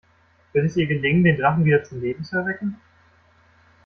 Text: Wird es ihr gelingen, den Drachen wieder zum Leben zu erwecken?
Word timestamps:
Wird 0.51 0.65
es 0.65 0.77
ihr 0.77 0.87
gelingen, 0.87 1.23
den 1.23 1.37
Drachen 1.37 1.63
wieder 1.63 1.83
zum 1.83 2.01
Leben 2.01 2.23
zu 2.23 2.35
erwecken? 2.37 2.75